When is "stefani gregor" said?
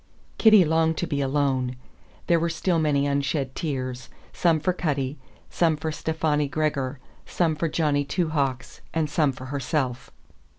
5.91-6.97